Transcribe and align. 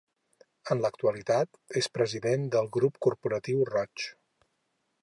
En 0.75 0.79
l'actualitat 0.85 1.59
és 1.83 1.91
president 1.99 2.49
del 2.57 2.71
Grup 2.79 2.99
Corporatiu 3.09 3.65
Roig. 3.75 4.09